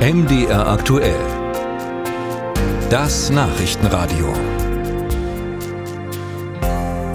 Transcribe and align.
MDR 0.00 0.66
aktuell. 0.66 1.20
Das 2.88 3.28
Nachrichtenradio. 3.28 4.32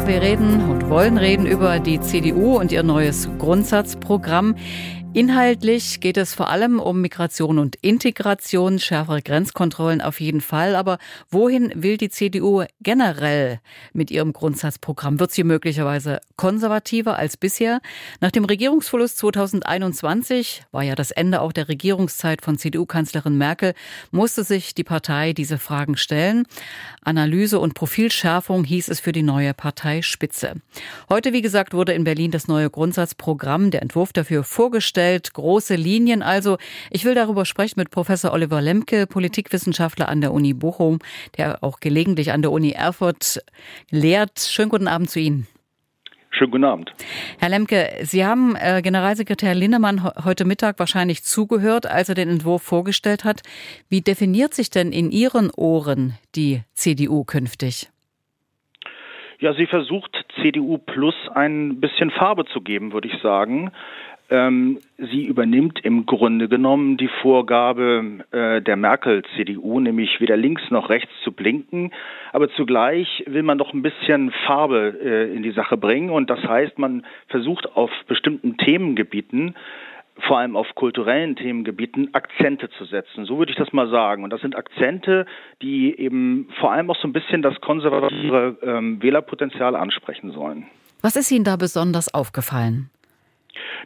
Wir 0.06 0.22
reden 0.22 0.70
und 0.70 0.88
wollen 0.88 1.18
reden 1.18 1.48
über 1.48 1.80
die 1.80 2.00
CDU 2.00 2.60
und 2.60 2.72
ihr 2.72 2.84
neues 2.84 3.28
Grundsatzprogramm. 3.40 4.54
Inhaltlich 5.16 6.02
geht 6.02 6.18
es 6.18 6.34
vor 6.34 6.50
allem 6.50 6.78
um 6.78 7.00
Migration 7.00 7.58
und 7.58 7.78
Integration, 7.78 8.80
schärfere 8.80 9.22
Grenzkontrollen 9.22 10.02
auf 10.02 10.20
jeden 10.20 10.42
Fall. 10.42 10.76
Aber 10.76 10.98
wohin 11.30 11.72
will 11.74 11.96
die 11.96 12.10
CDU 12.10 12.66
generell 12.82 13.62
mit 13.94 14.12
ihrem 14.12 14.34
Grundsatzprogramm? 14.34 15.22
Wird 15.22 15.32
sie 15.32 15.46
möglicherweise 15.46 16.20
konservativer 16.36 17.18
als 17.18 17.38
bisher? 17.38 17.80
Nach 18.20 18.30
dem 18.30 18.44
Regierungsverlust 18.44 19.18
2021 19.20 20.66
war 20.74 20.84
ja 20.84 20.96
das 20.96 21.12
Ende 21.12 21.40
auch 21.40 21.54
der 21.54 21.70
Regierungszeit 21.70 22.42
von 22.42 22.58
CDU-Kanzlerin 22.58 23.38
Merkel, 23.38 23.74
musste 24.12 24.44
sich 24.44 24.76
die 24.76 24.84
Partei 24.84 25.32
diese 25.32 25.60
Fragen 25.60 25.96
stellen. 25.96 26.46
Analyse 27.06 27.62
und 27.62 27.74
Profilschärfung 27.74 28.66
hieß 28.66 28.90
es 28.90 29.00
für 29.00 29.14
die 29.14 29.24
neue 29.24 29.54
Parteispitze. 29.54 30.56
Heute, 31.08 31.32
wie 31.32 31.42
gesagt, 31.42 31.74
wurde 31.74 31.94
in 31.94 32.04
Berlin 32.04 32.32
das 32.32 32.50
neue 32.50 32.70
Grundsatzprogramm, 32.70 33.72
der 33.72 33.82
Entwurf 33.82 34.12
dafür 34.12 34.44
vorgestellt 34.44 35.05
dargestellt, 35.06 35.34
große 35.34 35.76
Linien. 35.76 36.22
Also 36.22 36.58
ich 36.92 37.06
will 37.06 37.16
darüber 37.16 37.46
sprechen 37.46 37.80
mit 37.80 37.92
Professor 37.92 38.34
Oliver 38.34 38.62
Lemke, 38.62 39.08
Politikwissenschaftler 39.08 40.10
an 40.10 40.22
der 40.22 40.34
Uni 40.34 40.54
Bochum, 40.54 41.00
der 41.38 41.64
auch 41.64 41.80
gelegentlich 41.80 42.32
an 42.32 42.42
der 42.42 42.52
Uni 42.52 42.72
Erfurt 42.72 43.40
lehrt. 43.92 44.40
Schönen 44.40 44.70
guten 44.70 44.88
Abend 44.88 45.10
zu 45.10 45.20
Ihnen. 45.20 45.48
Schönen 46.32 46.52
guten 46.52 46.66
Abend. 46.66 46.94
Herr 47.40 47.48
Lemke, 47.48 47.90
Sie 48.02 48.26
haben 48.26 48.58
äh, 48.58 48.82
Generalsekretär 48.82 49.56
Linnemann 49.56 50.04
heute 50.04 50.44
Mittag 50.44 50.80
wahrscheinlich 50.80 51.24
zugehört, 51.24 51.86
als 51.86 52.10
er 52.10 52.16
den 52.16 52.28
Entwurf 52.28 52.62
vorgestellt 52.62 53.24
hat. 53.24 53.42
Wie 53.90 54.02
definiert 54.02 54.54
sich 54.54 54.70
denn 54.70 54.92
in 54.92 55.12
Ihren 55.12 55.50
Ohren 55.56 56.16
die 56.36 56.62
CDU 56.74 57.24
künftig? 57.24 57.90
Ja, 59.40 59.54
sie 59.54 59.68
versucht 59.68 60.12
CDU 60.42 60.78
Plus 60.78 61.16
ein 61.34 61.80
bisschen 61.80 62.10
Farbe 62.10 62.46
zu 62.46 62.62
geben, 62.62 62.94
würde 62.94 63.08
ich 63.10 63.22
sagen. 63.22 63.72
Ähm, 64.30 64.80
sie 64.98 65.26
übernimmt 65.26 65.80
im 65.84 66.08
Grunde 66.08 66.50
genommen 66.50 66.98
die 66.98 67.10
Vorgabe 67.22 68.24
äh, 68.32 68.62
der 68.62 68.76
Merkel-CDU, 68.76 69.80
nämlich 69.80 70.20
weder 70.20 70.36
links 70.36 70.64
noch 70.72 70.90
rechts 70.90 71.12
zu 71.24 71.32
blinken. 71.32 71.92
Aber 72.32 72.50
zugleich 72.50 73.24
will 73.28 73.44
man 73.44 73.60
doch 73.60 73.74
ein 73.74 73.84
bisschen 73.84 74.32
Farbe 74.48 75.00
äh, 75.00 75.36
in 75.36 75.44
die 75.44 75.52
Sache 75.52 75.78
bringen. 75.78 76.10
Und 76.10 76.30
das 76.32 76.44
heißt, 76.44 76.80
man 76.80 77.06
versucht 77.28 77.76
auf 77.76 77.92
bestimmten 78.08 78.58
Themengebieten, 78.58 79.56
vor 80.28 80.40
allem 80.40 80.56
auf 80.56 80.74
kulturellen 80.74 81.36
Themengebieten, 81.36 82.14
Akzente 82.14 82.70
zu 82.70 82.86
setzen. 82.86 83.26
So 83.26 83.38
würde 83.38 83.52
ich 83.52 83.58
das 83.58 83.74
mal 83.74 83.90
sagen. 83.90 84.24
Und 84.24 84.32
das 84.32 84.42
sind 84.42 84.56
Akzente, 84.56 85.28
die 85.62 86.00
eben 86.00 86.50
vor 86.60 86.72
allem 86.72 86.90
auch 86.90 86.98
so 86.98 87.08
ein 87.08 87.14
bisschen 87.14 87.44
das 87.44 87.60
konservative 87.62 88.58
ähm, 88.64 89.04
Wählerpotenzial 89.04 89.76
ansprechen 89.76 90.32
sollen. 90.32 90.66
Was 91.02 91.16
ist 91.16 91.32
Ihnen 91.32 91.44
da 91.44 91.56
besonders 91.58 92.12
aufgefallen? 92.12 92.90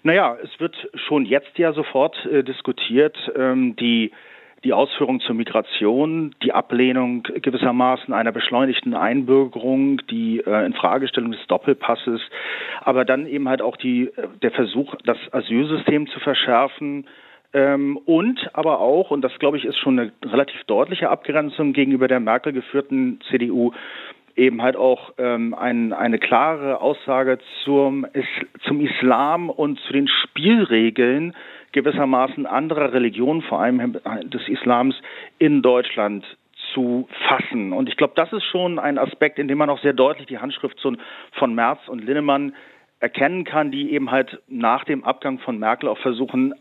Naja, 0.03 0.37
es 0.43 0.59
wird 0.59 0.75
schon 1.07 1.25
jetzt 1.25 1.57
ja 1.57 1.73
sofort 1.73 2.25
äh, 2.25 2.43
diskutiert, 2.43 3.17
ähm, 3.35 3.75
die 3.75 4.11
die 4.63 4.73
Ausführung 4.73 5.21
zur 5.21 5.35
Migration, 5.35 6.35
die 6.43 6.51
Ablehnung 6.51 7.23
gewissermaßen 7.23 8.13
einer 8.13 8.33
beschleunigten 8.33 8.93
Einbürgerung, 8.93 10.01
die 10.07 10.39
äh, 10.45 10.65
Infragestellung 10.65 11.31
des 11.31 11.45
Doppelpasses, 11.47 12.21
aber 12.81 13.05
dann 13.05 13.25
eben 13.25 13.47
halt 13.47 13.61
auch 13.61 13.77
die, 13.77 14.07
äh, 14.07 14.27
der 14.41 14.51
Versuch, 14.51 14.95
das 15.05 15.17
Asylsystem 15.31 16.07
zu 16.07 16.19
verschärfen, 16.19 17.05
ähm, 17.51 17.97
und 18.05 18.47
aber 18.53 18.79
auch, 18.79 19.09
und 19.09 19.21
das 19.21 19.37
glaube 19.39 19.57
ich 19.57 19.65
ist 19.65 19.77
schon 19.79 19.97
eine 19.97 20.11
relativ 20.23 20.63
deutliche 20.65 21.09
Abgrenzung 21.09 21.73
gegenüber 21.73 22.07
der 22.07 22.19
Merkel 22.19 22.53
geführten 22.53 23.19
CDU, 23.27 23.71
eben 24.39 24.61
halt 24.61 24.75
auch 24.75 25.13
ähm, 25.17 25.53
ein, 25.53 25.93
eine 25.93 26.17
klare 26.17 26.81
Aussage 26.81 27.39
zum, 27.63 28.07
zum 28.65 28.81
Islam 28.81 29.49
und 29.49 29.79
zu 29.81 29.93
den 29.93 30.07
Spielregeln 30.07 31.35
gewissermaßen 31.71 32.45
anderer 32.47 32.93
Religionen, 32.93 33.43
vor 33.43 33.59
allem 33.61 33.97
des 34.23 34.47
Islams 34.47 34.95
in 35.37 35.61
Deutschland 35.61 36.25
zu 36.73 37.07
fassen. 37.27 37.73
Und 37.73 37.89
ich 37.89 37.97
glaube, 37.97 38.13
das 38.15 38.31
ist 38.33 38.45
schon 38.45 38.79
ein 38.79 38.97
Aspekt, 38.97 39.37
in 39.37 39.47
dem 39.47 39.57
man 39.57 39.69
auch 39.69 39.81
sehr 39.81 39.93
deutlich 39.93 40.27
die 40.27 40.39
Handschrift 40.39 40.79
von 40.79 41.55
Merz 41.55 41.79
und 41.87 42.03
Linnemann 42.03 42.55
erkennen 42.99 43.43
kann, 43.43 43.71
die 43.71 43.91
eben 43.91 44.11
halt 44.11 44.41
nach 44.47 44.83
dem 44.83 45.03
Abgang 45.03 45.39
von 45.39 45.57
Merkel 45.59 45.89
auch 45.89 45.99
versuchen, 45.99 46.53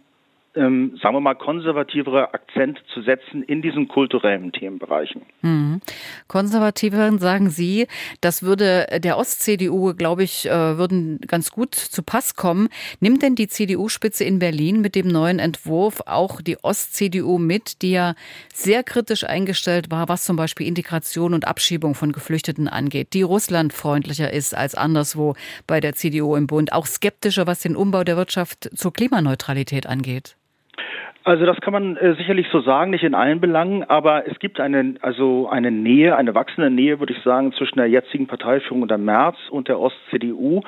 ähm, 0.55 0.99
sagen 1.03 1.15
wir 1.15 1.21
mal, 1.21 1.35
konservativere 1.35 2.35
Akzent 2.35 2.81
zu 2.93 3.03
setzen 3.03 3.43
in 3.43 3.63
diesen 3.63 3.89
kulturellen 3.89 4.53
Themenbereichen. 4.53 5.23
Mhm. 5.43 5.81
Konservativeren 6.27 7.19
sagen 7.19 7.51
Sie, 7.51 7.87
das 8.21 8.43
würde 8.43 8.87
der 8.99 9.19
Ost-CDU, 9.19 9.95
glaube 9.95 10.23
ich, 10.23 10.47
äh, 10.47 10.79
würden 10.79 11.21
ganz 11.27 11.51
gut 11.51 11.75
zu 11.75 12.03
Pass 12.03 12.35
kommen. 12.35 12.69
Nimmt 13.01 13.23
denn 13.23 13.35
die 13.35 13.49
CDU-Spitze 13.49 14.25
in 14.25 14.39
Berlin 14.39 14.81
mit 14.81 14.95
dem 14.95 15.09
neuen 15.09 15.39
Entwurf 15.39 16.01
auch 16.07 16.41
die 16.41 16.57
Ost-CDU 16.63 17.39
mit, 17.39 17.83
die 17.83 17.93
ja 17.93 18.15
sehr 18.53 18.83
kritisch 18.83 19.25
eingestellt 19.25 19.91
war, 19.91 20.09
was 20.09 20.25
zum 20.25 20.37
Beispiel 20.37 20.67
Integration 20.67 21.35
und 21.35 21.47
Abschiebung 21.47 21.95
von 21.95 22.13
Geflüchteten 22.13 22.69
angeht, 22.69 23.13
die 23.13 23.23
russlandfreundlicher 23.23 24.33
ist 24.33 24.57
als 24.57 24.75
anderswo 24.75 25.35
bei 25.67 25.81
der 25.81 25.95
CDU 25.95 26.37
im 26.37 26.47
Bund, 26.47 26.73
auch 26.73 26.87
skeptischer, 26.87 27.47
was 27.47 27.61
den 27.61 27.77
Umbau 27.77 28.03
der 28.03 28.17
Wirtschaft 28.17 28.71
zur 28.75 28.93
Klimaneutralität 28.93 29.87
angeht? 29.87 30.38
Also 31.29 31.45
das 31.45 31.61
kann 31.61 31.75
man 31.75 31.99
äh, 31.99 32.15
sicherlich 32.15 32.47
so 32.51 32.63
sagen, 32.63 32.91
nicht 32.91 33.05
in 33.05 33.15
allen 33.15 33.39
Belangen, 33.39 33.85
aber 33.85 34.27
es 34.27 34.39
gibt 34.39 34.61
eine, 34.61 34.95
also 35.03 35.47
eine 35.51 35.71
Nähe, 35.71 36.17
eine 36.17 36.35
wachsende 36.35 36.71
Nähe, 36.71 37.01
würde 37.01 37.13
ich 37.13 37.23
sagen, 37.23 37.53
zwischen 37.53 37.77
der 37.77 37.87
jetzigen 37.87 38.27
Parteiführung 38.27 38.81
unter 38.81 38.97
Merz 38.97 39.37
und 39.51 39.69
der 39.69 39.79
Ost-CDU. 39.79 40.63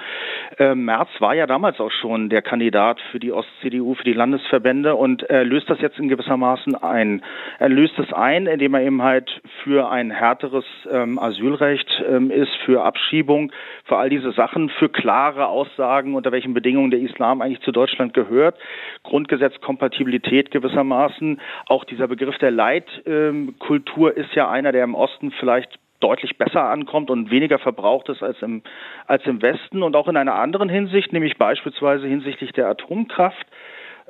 Äh, 0.59 0.75
Merz 0.75 1.09
war 1.19 1.34
ja 1.34 1.47
damals 1.47 1.81
auch 1.81 1.91
schon 1.91 2.28
der 2.28 2.43
Kandidat 2.43 3.00
für 3.10 3.19
die 3.19 3.32
Ost-CDU, 3.32 3.94
für 3.94 4.04
die 4.04 4.12
Landesverbände 4.12 4.97
und 4.97 5.22
er 5.22 5.44
löst 5.44 5.71
das 5.71 5.81
jetzt 5.81 5.98
in 5.98 6.10
gewissermaßen 6.10 6.75
ein. 6.75 7.22
Er 7.59 7.71
löst 7.71 7.98
es 7.98 8.12
ein, 8.12 8.47
indem 8.47 8.75
er 8.75 8.82
eben 8.82 9.03
halt 9.03 9.41
für 9.65 9.91
ein 9.91 10.10
härteres 10.10 10.66
ähm, 10.92 11.19
Asylrecht 11.19 12.04
ähm, 12.06 12.31
ist, 12.31 12.54
für 12.66 12.84
Abschiebung, 12.84 13.50
für 13.84 13.97
all 13.97 14.10
diese 14.10 14.32
Sachen, 14.32 14.69
für 14.69 14.91
klare 14.91 15.47
Aussagen, 15.47 16.15
unter 16.15 16.32
welchen 16.32 16.53
Bedingungen 16.53 16.91
der 16.91 17.00
Islam 17.00 17.41
eigentlich 17.41 17.62
zu 17.62 17.72
Deutschland 17.72 18.12
gehört, 18.12 18.59
Grundgesetzkompatibilität 19.04 20.50
gewissermaßen. 20.50 21.41
Auch 21.66 21.84
dieser 21.84 22.09
Begriff 22.09 22.38
der 22.38 22.50
Leitkultur 22.50 24.16
ist 24.16 24.34
ja 24.34 24.50
einer, 24.50 24.72
der 24.72 24.84
im 24.84 24.94
Osten 24.94 25.31
vielleicht 25.33 25.78
deutlich 26.00 26.38
besser 26.38 26.65
ankommt 26.65 27.11
und 27.11 27.31
weniger 27.31 27.59
verbraucht 27.59 28.09
ist 28.09 28.22
als 28.22 28.41
im, 28.43 28.62
als 29.06 29.25
im 29.27 29.43
Westen 29.43 29.83
und 29.83 29.94
auch 29.94 30.09
in 30.09 30.16
einer 30.16 30.34
anderen 30.34 30.69
Hinsicht, 30.69 31.12
nämlich 31.12 31.37
beispielsweise 31.37 32.06
hinsichtlich 32.06 32.53
der 32.53 32.69
Atomkraft 32.69 33.47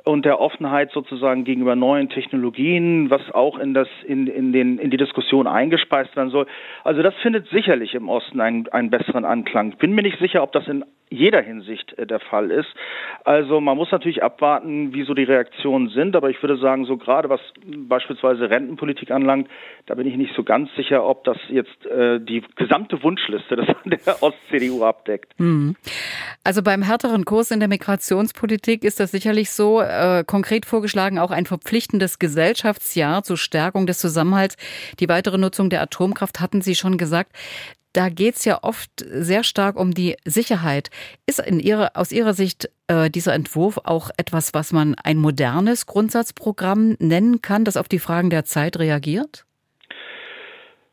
und 0.03 0.25
der 0.25 0.39
Offenheit 0.39 0.91
sozusagen 0.91 1.43
gegenüber 1.43 1.75
neuen 1.75 2.09
Technologien, 2.09 3.09
was 3.09 3.21
auch 3.31 3.59
in 3.59 3.73
das 3.73 3.87
in, 4.05 4.27
in 4.27 4.51
den 4.53 4.77
in 4.79 4.89
die 4.89 4.97
Diskussion 4.97 5.47
eingespeist 5.47 6.15
werden 6.15 6.29
soll. 6.29 6.47
Also 6.83 7.01
das 7.01 7.13
findet 7.21 7.47
sicherlich 7.49 7.93
im 7.93 8.09
Osten 8.09 8.41
einen, 8.41 8.67
einen 8.69 8.89
besseren 8.89 9.25
Anklang. 9.25 9.77
Bin 9.77 9.93
mir 9.93 10.03
nicht 10.03 10.19
sicher, 10.19 10.43
ob 10.43 10.51
das 10.51 10.67
in 10.67 10.83
jeder 11.11 11.41
Hinsicht 11.41 11.97
äh, 11.97 12.07
der 12.07 12.19
Fall 12.19 12.49
ist. 12.49 12.69
Also 13.25 13.59
man 13.59 13.77
muss 13.77 13.91
natürlich 13.91 14.23
abwarten, 14.23 14.93
wie 14.93 15.03
so 15.03 15.13
die 15.13 15.23
Reaktionen 15.23 15.89
sind, 15.89 16.15
aber 16.15 16.29
ich 16.29 16.41
würde 16.41 16.57
sagen, 16.57 16.85
so 16.85 16.97
gerade 16.97 17.29
was 17.29 17.41
beispielsweise 17.65 18.49
Rentenpolitik 18.49 19.11
anlangt, 19.11 19.49
da 19.85 19.95
bin 19.95 20.07
ich 20.07 20.15
nicht 20.15 20.33
so 20.35 20.43
ganz 20.43 20.73
sicher, 20.75 21.05
ob 21.05 21.25
das 21.25 21.37
jetzt 21.49 21.85
äh, 21.85 22.19
die 22.19 22.43
gesamte 22.55 23.03
Wunschliste 23.03 23.57
des, 23.57 23.67
der 24.05 24.23
Ost-CDU 24.23 24.83
abdeckt. 24.83 25.37
Mhm. 25.37 25.75
Also 26.43 26.63
beim 26.63 26.81
härteren 26.81 27.25
Kurs 27.25 27.51
in 27.51 27.59
der 27.59 27.69
Migrationspolitik 27.69 28.83
ist 28.83 28.99
das 28.99 29.11
sicherlich 29.11 29.51
so, 29.51 29.81
äh, 29.91 30.23
konkret 30.25 30.65
vorgeschlagen 30.65 31.19
auch 31.19 31.31
ein 31.31 31.45
verpflichtendes 31.45 32.19
Gesellschaftsjahr 32.19 33.23
zur 33.23 33.37
Stärkung 33.37 33.85
des 33.87 33.99
Zusammenhalts. 33.99 34.55
Die 34.99 35.09
weitere 35.09 35.37
Nutzung 35.37 35.69
der 35.69 35.81
Atomkraft 35.81 36.39
hatten 36.39 36.61
Sie 36.61 36.75
schon 36.75 36.97
gesagt 36.97 37.33
da 37.93 38.09
geht 38.09 38.37
es 38.37 38.45
ja 38.45 38.59
oft 38.61 38.89
sehr 39.11 39.43
stark 39.43 39.77
um 39.77 39.93
die 39.93 40.15
Sicherheit. 40.25 40.89
Ist 41.25 41.39
in 41.39 41.59
ihrer, 41.59 41.91
aus 41.95 42.11
Ihrer 42.11 42.33
Sicht 42.33 42.69
äh, 42.87 43.09
dieser 43.09 43.33
Entwurf 43.33 43.79
auch 43.83 44.09
etwas, 44.17 44.53
was 44.53 44.71
man 44.71 44.95
ein 44.95 45.17
modernes 45.17 45.85
Grundsatzprogramm 45.85 46.95
nennen 46.99 47.41
kann, 47.41 47.65
das 47.65 47.77
auf 47.77 47.89
die 47.89 47.99
Fragen 47.99 48.29
der 48.29 48.45
Zeit 48.45 48.79
reagiert? 48.79 49.45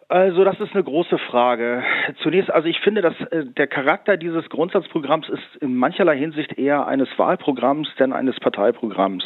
Also 0.09 0.43
das 0.43 0.59
ist 0.59 0.73
eine 0.73 0.85
große 0.85 1.19
Frage. 1.19 1.83
Zunächst, 2.23 2.51
also 2.51 2.67
ich 2.67 2.81
finde, 2.81 3.03
dass 3.03 3.15
äh, 3.31 3.45
der 3.45 3.67
Charakter 3.67 4.17
dieses 4.17 4.49
Grundsatzprogramms 4.49 5.29
ist 5.29 5.57
in 5.61 5.77
mancherlei 5.77 6.17
Hinsicht 6.17 6.59
eher 6.59 6.87
eines 6.87 7.09
Wahlprogramms 7.19 7.89
denn 7.99 8.13
eines 8.13 8.41
Parteiprogramms 8.41 9.25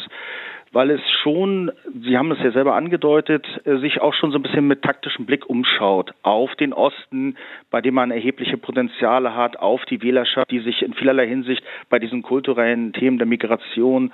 weil 0.73 0.89
es 0.89 1.01
schon, 1.21 1.71
Sie 2.01 2.17
haben 2.17 2.31
es 2.31 2.39
ja 2.39 2.51
selber 2.51 2.73
angedeutet, 2.73 3.45
äh, 3.63 3.77
sich 3.77 4.01
auch 4.01 4.13
schon 4.13 4.31
so 4.31 4.39
ein 4.39 4.41
bisschen 4.41 4.67
mit 4.67 4.81
taktischem 4.81 5.25
Blick 5.25 5.47
umschaut 5.47 6.13
auf 6.23 6.53
den 6.55 6.73
Osten, 6.73 7.37
bei 7.69 7.79
dem 7.79 7.93
man 7.93 8.11
erhebliche 8.11 8.57
Potenziale 8.57 9.35
hat, 9.35 9.57
auf 9.57 9.85
die 9.85 10.01
Wählerschaft, 10.01 10.49
die 10.49 10.59
sich 10.59 10.81
in 10.81 10.93
vielerlei 10.95 11.27
Hinsicht 11.27 11.63
bei 11.89 11.99
diesen 11.99 12.23
kulturellen 12.23 12.91
Themen 12.91 13.19
der 13.19 13.27
Migration 13.27 14.11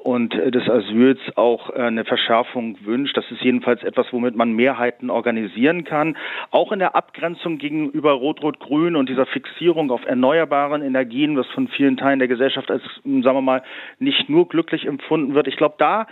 und 0.00 0.34
äh, 0.34 0.50
des 0.50 0.68
Asyls 0.68 1.18
auch 1.36 1.70
äh, 1.70 1.82
eine 1.82 2.04
Verschärfung 2.04 2.76
wünscht. 2.84 3.16
Das 3.16 3.30
ist 3.30 3.42
jedenfalls 3.42 3.82
etwas, 3.82 4.06
womit 4.12 4.34
man 4.36 4.52
Mehrheiten 4.52 5.10
organisieren 5.10 5.84
kann. 5.84 6.16
Auch 6.50 6.72
in 6.72 6.78
der 6.78 6.94
Abgrenzung 6.94 7.58
gegenüber 7.58 8.12
Rot-Rot-Grün 8.12 8.96
und 8.96 9.08
dieser 9.08 9.26
Fixierung 9.26 9.90
auf 9.90 10.04
erneuerbaren 10.06 10.82
Energien, 10.82 11.36
was 11.36 11.46
von 11.48 11.68
vielen 11.68 11.96
Teilen 11.96 12.18
der 12.18 12.28
Gesellschaft 12.28 12.70
als, 12.70 12.82
sagen 13.04 13.22
wir 13.22 13.40
mal, 13.40 13.62
nicht 13.98 14.28
nur 14.28 14.48
glücklich 14.48 14.86
empfunden 14.86 15.34
wird. 15.34 15.46
Ich 15.46 15.56
glaube, 15.56 15.76
da 15.78 16.06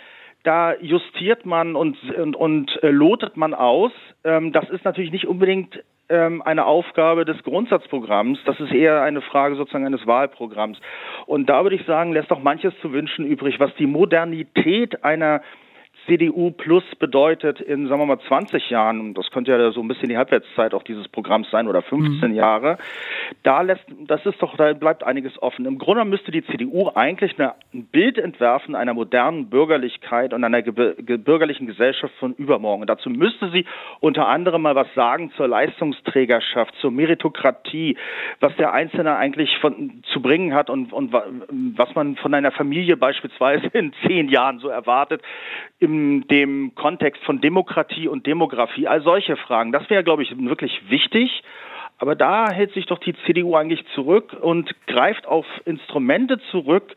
da 0.45 0.75
justiert 0.77 1.45
man 1.47 1.75
und, 1.75 1.97
und, 2.15 2.37
und 2.37 2.83
äh, 2.83 2.91
lotet 2.91 3.37
man 3.37 3.55
aus. 3.55 3.93
Ähm, 4.25 4.53
das 4.53 4.71
ist 4.71 4.85
natürlich 4.85 5.11
nicht 5.11 5.27
unbedingt 5.27 5.83
ähm, 6.09 6.43
eine 6.43 6.67
Aufgabe 6.67 7.25
des 7.25 7.43
Grundsatzprogramms. 7.43 8.39
Das 8.45 8.59
ist 8.61 8.73
eher 8.73 9.03
eine 9.03 9.21
Frage 9.21 9.57
sozusagen 9.57 9.87
eines 9.87 10.07
Wahlprogramms. 10.07 10.79
Und 11.27 11.49
da 11.49 11.63
würde 11.63 11.77
ich 11.77 11.85
sagen, 11.87 12.13
lässt 12.13 12.31
doch 12.31 12.43
manches 12.43 12.73
zu 12.81 12.93
wünschen 12.93 13.27
übrig, 13.27 13.61
was 13.61 13.75
die 13.77 13.87
Modernität 13.87 15.05
einer 15.05 15.43
CDU 16.09 16.51
Plus 16.51 16.83
bedeutet 16.99 17.61
in, 17.61 17.87
sagen 17.87 18.01
wir 18.01 18.07
mal, 18.07 18.19
20 18.19 18.71
Jahren, 18.71 19.13
das 19.13 19.31
könnte 19.31 19.51
ja 19.51 19.71
so 19.71 19.81
ein 19.83 19.89
bisschen 19.89 20.09
die 20.09 20.17
Halbwertszeit 20.17 20.73
auch 20.73 20.83
dieses 20.83 21.07
Programms 21.09 21.51
sein 21.51 21.69
oder 21.69 21.83
15 21.83 22.31
mhm. 22.31 22.35
Jahre, 22.35 22.79
da 23.43 23.61
lässt, 23.61 23.85
das 24.07 24.25
ist 24.25 24.41
doch, 24.41 24.57
da 24.57 24.73
bleibt 24.73 25.05
einiges 25.05 25.41
offen. 25.43 25.67
Im 25.67 25.79
Grunde 25.79 26.05
müsste 26.07 26.33
die 26.33 26.45
CDU 26.45 26.91
eigentlich 26.95 27.39
eine, 27.39 27.55
ein 27.75 27.85
Bild 27.85 28.17
entwerfen 28.17 28.75
einer 28.75 28.95
modernen 28.95 29.51
Bürgerlichkeit 29.51 30.33
und 30.33 30.43
einer 30.45 30.63
ge 30.63 30.95
ge 30.99 31.19
bürgerlichen 31.19 31.67
Gesellschaft 31.67 32.15
von 32.19 32.33
übermorgen. 32.35 32.83
Und 32.83 32.91
dazu 32.91 33.11
müsste 33.11 33.51
sie 33.51 33.67
unter 34.01 34.29
anderem 34.29 34.63
mal 34.63 34.75
was 34.75 34.93
sagen 34.95 35.31
zur 35.37 35.49
Leistungsträgerschaft, 35.49 36.75
zur 36.81 36.91
Meritokratie, 36.91 37.97
was 38.41 38.57
der 38.57 38.73
Einzelne 38.73 39.17
eigentlich 39.17 39.59
von, 39.59 40.03
zu 40.13 40.23
bringen 40.23 40.55
hat 40.55 40.71
und, 40.71 40.93
und 40.93 41.13
was 41.13 41.95
man 41.95 42.17
von 42.17 42.33
einer 42.33 42.53
Familie 42.53 42.97
beispielsweise 42.97 43.67
in 43.75 43.93
zehn 44.07 44.29
Jahren 44.29 44.59
so 44.59 44.69
erwartet. 44.69 45.21
Im 45.81 45.98
dem 46.29 46.75
Kontext 46.75 47.23
von 47.25 47.41
Demokratie 47.41 48.09
und 48.09 48.27
Demografie, 48.27 48.89
all 48.89 49.03
solche 49.03 49.37
Fragen. 49.37 49.73
Das 49.73 49.89
wäre, 49.91 50.05
glaube 50.05 50.23
ich, 50.23 50.37
wirklich 50.39 50.81
wichtig. 50.89 51.43
Aber 51.99 52.15
da 52.15 52.51
hält 52.51 52.73
sich 52.75 52.87
doch 52.87 52.99
die 52.99 53.15
CDU 53.27 53.57
eigentlich 53.57 53.85
zurück 53.95 54.37
und 54.41 54.73
greift 54.87 55.27
auf 55.27 55.47
Instrumente 55.65 56.39
zurück, 56.51 56.95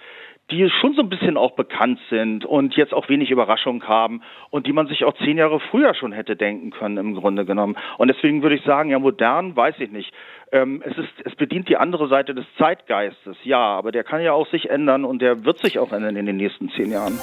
die 0.51 0.69
schon 0.69 0.93
so 0.93 1.01
ein 1.01 1.09
bisschen 1.09 1.37
auch 1.37 1.51
bekannt 1.51 1.99
sind 2.09 2.45
und 2.45 2.75
jetzt 2.75 2.93
auch 2.93 3.07
wenig 3.09 3.31
Überraschung 3.31 3.83
haben 3.85 4.21
und 4.49 4.67
die 4.67 4.73
man 4.73 4.87
sich 4.87 5.05
auch 5.05 5.13
zehn 5.13 5.37
Jahre 5.37 5.59
früher 5.59 5.93
schon 5.93 6.11
hätte 6.11 6.35
denken 6.35 6.71
können 6.71 6.97
im 6.97 7.15
Grunde 7.15 7.45
genommen. 7.45 7.77
Und 7.97 8.09
deswegen 8.09 8.43
würde 8.43 8.55
ich 8.55 8.63
sagen, 8.63 8.89
ja, 8.89 8.99
modern 8.99 9.55
weiß 9.55 9.75
ich 9.79 9.91
nicht. 9.91 10.13
Ähm, 10.51 10.83
es 10.85 10.97
ist, 10.97 11.13
es 11.23 11.35
bedient 11.35 11.69
die 11.69 11.77
andere 11.77 12.09
Seite 12.09 12.35
des 12.35 12.45
Zeitgeistes, 12.57 13.37
ja, 13.43 13.59
aber 13.59 13.91
der 13.91 14.03
kann 14.03 14.21
ja 14.21 14.33
auch 14.33 14.47
sich 14.47 14.69
ändern 14.69 15.05
und 15.05 15.21
der 15.21 15.45
wird 15.45 15.59
sich 15.59 15.79
auch 15.79 15.93
ändern 15.93 16.17
in 16.17 16.25
den 16.25 16.37
nächsten 16.37 16.69
zehn 16.71 16.91
Jahren. 16.91 17.17